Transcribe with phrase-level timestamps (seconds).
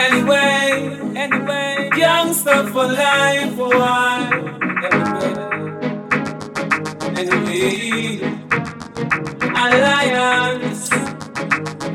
[0.00, 4.30] Anyway, anyway, youngster for life, for why?
[7.16, 8.20] Anyway,
[9.56, 10.92] alliance.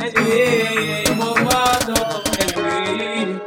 [0.05, 1.99] Anyway, Mavado.
[2.43, 3.39] Anyway,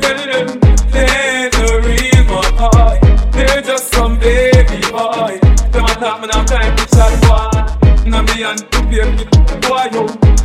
[0.00, 0.46] tell them
[0.90, 2.94] they're the real boy.
[3.32, 5.38] They're just some baby boy.
[5.70, 8.10] Them a talk, man, I'm time to chat, boy.
[8.10, 9.24] Now me and the baby
[9.66, 10.02] boy, yo.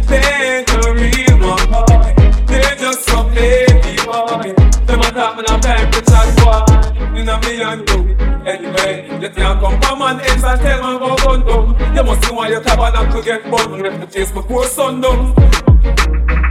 [0.09, 1.54] They're the real boy.
[7.45, 8.15] Me and you.
[8.45, 11.95] Anyway, you can't come from an ends and tell me about gun.
[11.95, 13.81] You must see why your tabernacle get burned.
[13.83, 15.33] Left the chase before sundown.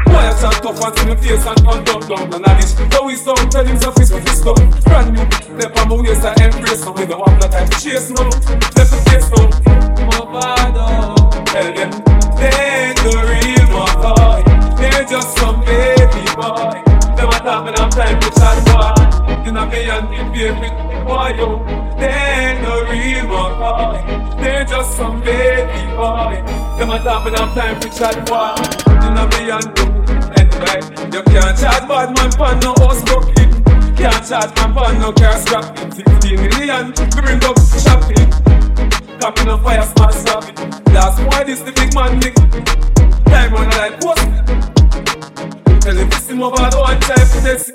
[0.06, 2.72] Why I chat tough and see me face and turn down down And I dish
[2.74, 5.22] the wisdom tell him to fist for fist up Brand new,
[5.58, 8.30] left on my waist I embrace now We don't have no time to chase now
[8.30, 9.50] Left the face now
[10.06, 11.90] Mavado Tell them
[12.38, 16.84] they ain't the real boy They're just some baby boy
[17.24, 18.73] a talk and I'm time to chat
[19.44, 20.68] You know me and the baby.
[21.04, 21.60] Boy yo
[22.00, 24.40] They the real boy.
[24.40, 26.40] They're just some baby boy.
[26.78, 28.56] Them a and I'm time to chat boy
[28.88, 29.68] You know me and
[30.40, 30.80] Anyway,
[31.12, 33.52] you can't chat bad man pan no house broken
[33.94, 35.36] Can't chat man pan no car
[35.92, 38.30] 15 million, we bring up shopping.
[39.20, 42.34] Capping on fire, smart snapping Last why this the big man nick.
[43.26, 44.24] Time when I like post
[45.82, 47.73] Tell him this him over the one time for this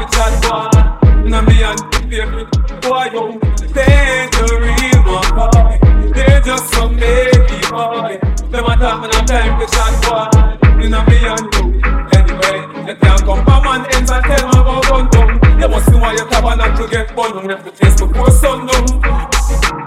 [0.00, 2.44] man, for chat boy Now me and baby
[2.80, 3.38] boy, yo
[3.72, 6.12] They're the real boy?
[6.14, 8.18] They're just some baby boy.
[8.50, 11.80] Them a talk, man, have time for chat boy Now me and you.
[12.16, 15.86] Anyway, you can't come from an ends and tell me about gun down You must
[15.86, 17.46] see why your tabernacle get burned.
[17.46, 19.79] Left the place before sundown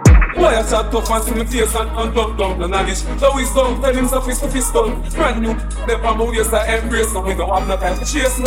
[0.44, 1.90] why I chat tough and see me face and,
[2.38, 3.02] down the knowledge?
[3.34, 5.02] Wisdom, tell him so fist to fist down.
[5.12, 5.56] Brand new,
[6.32, 7.24] waist I embrace now.
[7.24, 8.38] We don't have no time to chase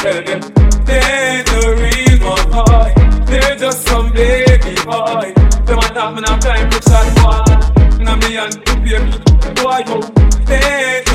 [0.00, 0.40] Tell them,
[0.88, 2.92] they the real boy.
[3.26, 5.32] They're just some baby boy.
[5.66, 9.12] Them a talk, man, time to chat boy Now me and the baby.
[9.60, 10.00] Boy, yo
[10.44, 11.13] They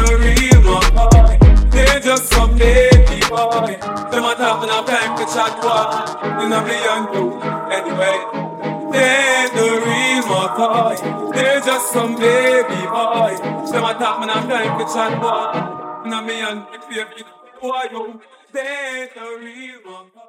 [4.39, 5.63] A talk, man, have time to chat
[6.39, 7.41] You know me and you.
[7.75, 8.17] Anyway
[8.94, 10.23] They ain't the real
[10.55, 13.35] boy They're just some baby boy
[13.69, 17.23] Them a talk, man, have time to chat boy You know me and the baby.
[17.61, 18.22] Boy, yo
[18.53, 20.28] They ain't the real boy